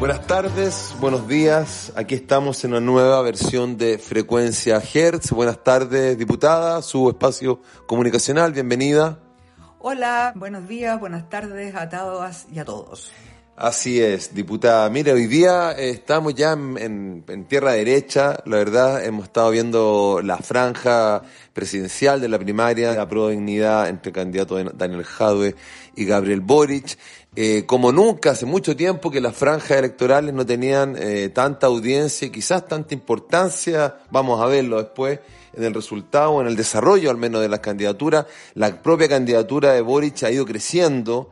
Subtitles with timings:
[0.00, 1.92] Buenas tardes, buenos días.
[1.96, 5.30] Aquí estamos en una nueva versión de Frecuencia Hertz.
[5.30, 9.20] Buenas tardes, diputada, su espacio comunicacional, bienvenida.
[9.78, 13.10] Hola, buenos días, buenas tardes a todas y a todos.
[13.56, 14.90] Así es, diputada.
[14.90, 21.22] Mire, hoy día estamos ya en, tierra derecha, la verdad, hemos estado viendo la franja
[21.52, 25.54] presidencial de la primaria, la de dignidad entre el candidato Daniel Jadwe
[25.94, 26.98] y Gabriel Boric.
[27.36, 32.26] Eh, como nunca, hace mucho tiempo que las franjas electorales no tenían eh, tanta audiencia
[32.26, 35.20] y quizás tanta importancia, vamos a verlo después,
[35.56, 38.26] en el resultado, en el desarrollo al menos de las candidaturas.
[38.54, 41.30] La propia candidatura de Boric ha ido creciendo.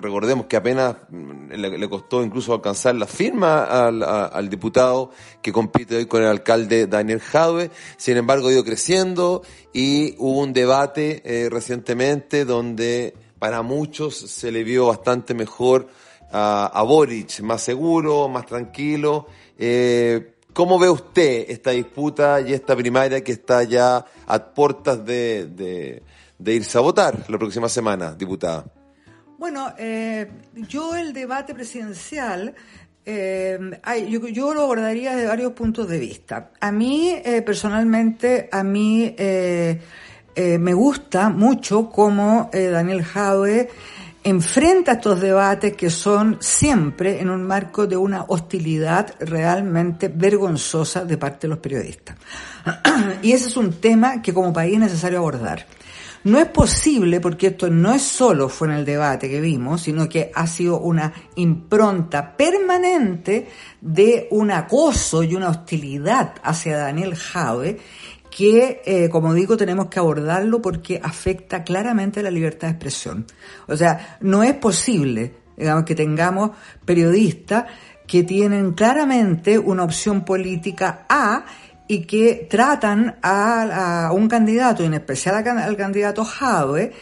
[0.00, 5.96] Recordemos que apenas mm, le, costó incluso alcanzar la firma al, al, diputado que compite
[5.96, 7.70] hoy con el alcalde Daniel Jadwe.
[7.96, 14.50] Sin embargo, ha ido creciendo y hubo un debate eh, recientemente donde para muchos se
[14.50, 15.88] le vio bastante mejor
[16.32, 19.26] a, a Boric, más seguro, más tranquilo.
[19.56, 25.46] Eh, ¿Cómo ve usted esta disputa y esta primaria que está ya a puertas de,
[26.38, 28.64] de, irse a votar la próxima semana, diputada?
[29.38, 30.28] Bueno, eh,
[30.68, 32.54] yo el debate presidencial
[33.06, 33.58] eh,
[34.32, 36.50] yo, lo abordaría desde varios puntos de vista.
[36.60, 39.14] A mí, eh, personalmente, a mí
[40.36, 43.68] me gusta mucho cómo Daniel Jaue
[44.22, 51.16] enfrenta estos debates que son siempre en un marco de una hostilidad realmente vergonzosa de
[51.16, 52.16] parte de los periodistas.
[53.22, 55.66] y ese es un tema que como país es necesario abordar.
[56.22, 60.06] No es posible, porque esto no es solo fue en el debate que vimos, sino
[60.06, 63.48] que ha sido una impronta permanente
[63.80, 67.78] de un acoso y una hostilidad hacia Daniel Jaue
[68.30, 73.26] que, eh, como digo, tenemos que abordarlo porque afecta claramente la libertad de expresión.
[73.66, 76.52] O sea, no es posible, digamos, que tengamos
[76.84, 77.64] periodistas
[78.06, 81.44] que tienen claramente una opción política A
[81.86, 86.92] y que tratan a, un candidato, en especial al candidato Jave,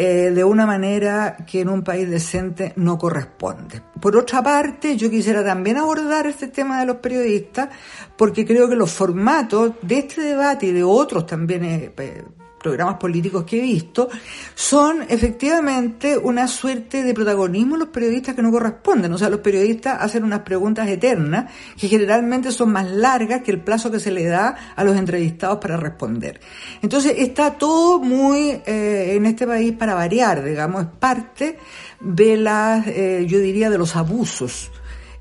[0.00, 3.82] eh, de una manera que en un país decente no corresponde.
[4.00, 7.68] Por otra parte, yo quisiera también abordar este tema de los periodistas,
[8.16, 12.24] porque creo que los formatos de este debate y de otros también eh,
[12.58, 14.08] programas políticos que he visto,
[14.54, 19.12] son efectivamente una suerte de protagonismo los periodistas que no corresponden.
[19.12, 23.60] O sea, los periodistas hacen unas preguntas eternas que generalmente son más largas que el
[23.60, 26.40] plazo que se le da a los entrevistados para responder.
[26.82, 31.58] Entonces, está todo muy eh, en este país para variar, digamos, es parte
[32.00, 34.70] de las, eh, yo diría, de los abusos.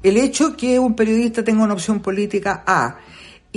[0.03, 2.97] El hecho que un periodista tenga una opción política A,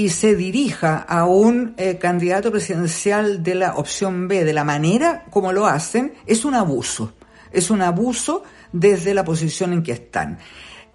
[0.01, 5.27] y se dirija a un eh, candidato presidencial de la opción B de la manera
[5.29, 7.13] como lo hacen, es un abuso.
[7.53, 10.39] Es un abuso desde la posición en que están.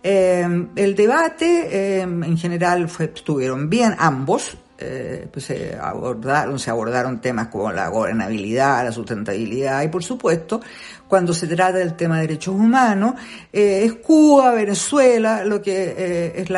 [0.01, 7.21] Eh, el debate eh, en general estuvieron bien ambos, eh, pues se abordaron, se abordaron
[7.21, 10.61] temas como la gobernabilidad, la sustentabilidad y por supuesto
[11.07, 13.13] cuando se trata del tema de derechos humanos
[13.53, 16.49] eh, es Cuba, Venezuela, lo que eh, es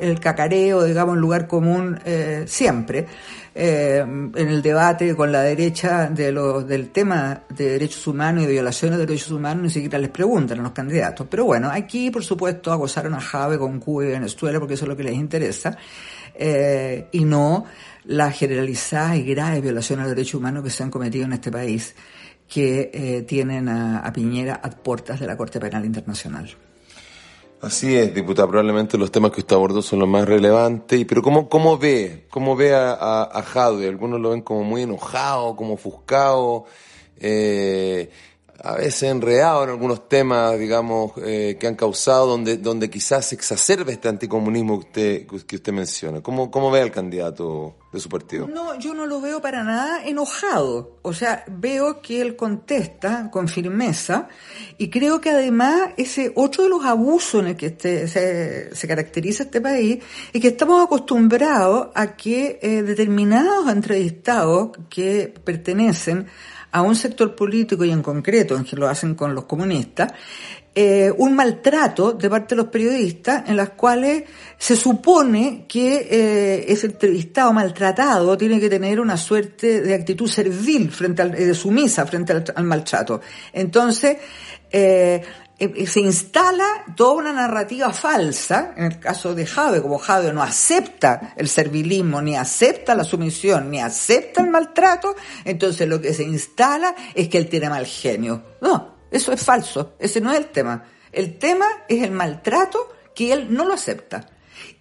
[0.00, 3.06] el cacareo, digamos, el lugar común eh, siempre.
[3.52, 8.52] en el debate con la derecha de los, del tema de derechos humanos y de
[8.52, 11.26] violaciones de derechos humanos ni siquiera les preguntan a los candidatos.
[11.28, 14.88] Pero bueno, aquí por supuesto acosaron a Jave con Cuba y Venezuela porque eso es
[14.88, 15.76] lo que les interesa
[16.40, 17.66] eh, y no
[18.04, 21.52] la generalizada y grave violación a los derechos humanos que se han cometido en este
[21.52, 21.94] país,
[22.48, 26.50] que eh, tienen a, Piñera a puertas de la Corte Penal Internacional.
[27.60, 31.46] Así es, diputada, probablemente los temas que usted abordó son los más relevantes, pero ¿cómo,
[31.50, 32.26] cómo ve?
[32.30, 36.64] ¿Cómo ve a, a, Algunos lo ven como muy enojado, como ofuscado.
[37.18, 38.10] Eh,
[38.62, 43.34] a veces enredado en algunos temas, digamos, eh, que han causado, donde, donde quizás se
[43.34, 46.20] exacerbe este anticomunismo que usted, que usted menciona.
[46.20, 48.48] ¿Cómo, ¿Cómo ve al candidato de su partido?
[48.48, 50.98] No, yo no lo veo para nada enojado.
[51.02, 54.28] O sea, veo que él contesta con firmeza
[54.76, 58.88] y creo que además ese otro de los abusos en el que este, se, se,
[58.88, 60.02] caracteriza este país
[60.32, 66.26] es que estamos acostumbrados a que eh, determinados entrevistados que pertenecen
[66.72, 70.12] a un sector político y en concreto, en que lo hacen con los comunistas,
[70.72, 74.22] eh, un maltrato de parte de los periodistas en las cuales
[74.56, 80.90] se supone que eh, ese entrevistado maltratado tiene que tener una suerte de actitud servil
[80.92, 83.20] frente al, de sumisa frente al, al maltrato.
[83.52, 84.16] Entonces,
[84.70, 85.22] eh, eh,
[85.86, 86.64] se instala
[86.96, 92.22] toda una narrativa falsa, en el caso de Jave, como Jave no acepta el servilismo,
[92.22, 95.14] ni acepta la sumisión, ni acepta el maltrato,
[95.44, 98.42] entonces lo que se instala es que él tiene mal genio.
[98.62, 100.84] No, eso es falso, ese no es el tema.
[101.12, 104.28] El tema es el maltrato que él no lo acepta.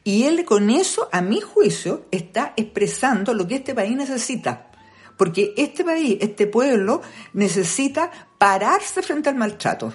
[0.05, 4.71] Y él con eso, a mi juicio, está expresando lo que este país necesita.
[5.17, 7.01] Porque este país, este pueblo,
[7.33, 9.93] necesita pararse frente al maltrato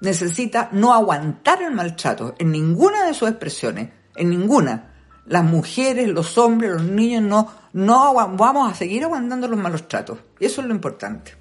[0.00, 4.92] necesita no aguantar el maltrato en ninguna de sus expresiones, en ninguna.
[5.26, 10.18] Las mujeres, los hombres, los niños no, no vamos a seguir aguantando los malos tratos.
[10.38, 11.32] Eso es lo importante.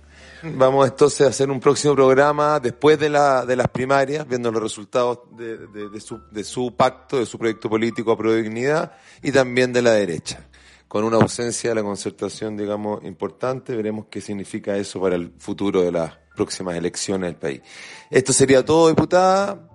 [0.44, 4.62] Vamos entonces a hacer un próximo programa después de, la, de las primarias, viendo los
[4.62, 8.92] resultados de, de, de, su, de su pacto, de su proyecto político a pro dignidad
[9.22, 10.46] y también de la derecha.
[10.90, 15.82] Con una ausencia de la concertación, digamos, importante, veremos qué significa eso para el futuro
[15.82, 17.62] de las próximas elecciones del país.
[18.10, 19.68] Esto sería todo, diputada.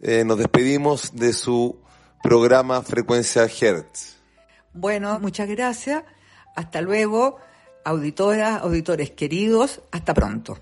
[0.00, 1.78] Eh, nos despedimos de su
[2.22, 4.16] programa Frecuencia Hertz.
[4.72, 6.04] Bueno, muchas gracias.
[6.54, 7.38] Hasta luego,
[7.84, 9.80] auditoras, auditores queridos.
[9.90, 10.58] Hasta pronto.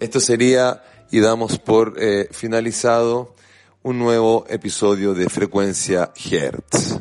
[0.00, 3.34] Esto sería, y damos por eh, finalizado,
[3.82, 7.00] un nuevo episodio de Frecuencia Hertz.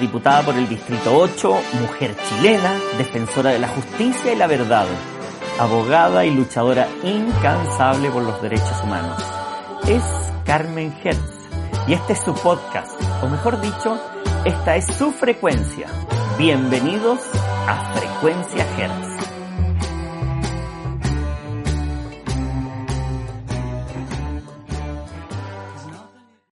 [0.00, 4.86] Diputada por el Distrito 8, mujer chilena, defensora de la justicia y la verdad
[5.58, 9.22] abogada y luchadora incansable por los derechos humanos.
[9.86, 10.02] Es
[10.44, 11.48] Carmen Hertz
[11.86, 14.00] y este es su podcast, o mejor dicho,
[14.44, 15.88] esta es su frecuencia.
[16.38, 17.20] Bienvenidos
[17.66, 19.11] a Frecuencia Hertz.